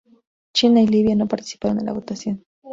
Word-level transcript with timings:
China 0.51 0.81
y 0.81 0.87
Libia 0.87 1.15
no 1.15 1.27
participaron 1.27 1.77
en 1.77 1.85
la 1.85 1.93
votación. 1.93 2.43